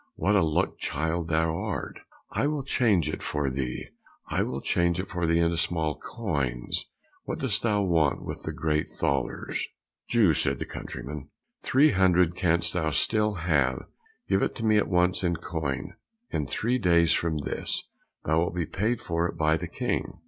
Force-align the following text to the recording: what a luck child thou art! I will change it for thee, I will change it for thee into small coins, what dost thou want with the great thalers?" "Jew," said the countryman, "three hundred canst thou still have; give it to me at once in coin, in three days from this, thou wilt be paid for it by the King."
what 0.15 0.35
a 0.35 0.41
luck 0.41 0.79
child 0.79 1.27
thou 1.27 1.55
art! 1.55 1.99
I 2.31 2.47
will 2.47 2.63
change 2.63 3.07
it 3.07 3.21
for 3.21 3.51
thee, 3.51 3.89
I 4.27 4.41
will 4.41 4.59
change 4.59 4.99
it 4.99 5.07
for 5.07 5.27
thee 5.27 5.37
into 5.37 5.57
small 5.57 5.95
coins, 5.99 6.85
what 7.25 7.37
dost 7.37 7.61
thou 7.61 7.83
want 7.83 8.23
with 8.25 8.41
the 8.41 8.51
great 8.51 8.89
thalers?" 8.89 9.67
"Jew," 10.07 10.33
said 10.33 10.57
the 10.57 10.65
countryman, 10.65 11.29
"three 11.61 11.91
hundred 11.91 12.33
canst 12.35 12.73
thou 12.73 12.89
still 12.89 13.35
have; 13.35 13.85
give 14.27 14.41
it 14.41 14.55
to 14.55 14.65
me 14.65 14.77
at 14.77 14.87
once 14.89 15.23
in 15.23 15.35
coin, 15.35 15.93
in 16.31 16.47
three 16.47 16.79
days 16.79 17.13
from 17.13 17.37
this, 17.37 17.83
thou 18.25 18.39
wilt 18.39 18.55
be 18.55 18.65
paid 18.65 19.01
for 19.01 19.27
it 19.29 19.37
by 19.37 19.55
the 19.55 19.67
King." 19.67 20.17